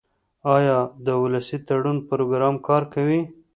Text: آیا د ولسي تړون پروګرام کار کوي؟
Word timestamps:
آیا 0.55 0.77
د 1.05 1.07
ولسي 1.21 1.57
تړون 1.67 1.97
پروګرام 2.09 2.55
کار 2.67 2.83
کوي؟ 2.93 3.21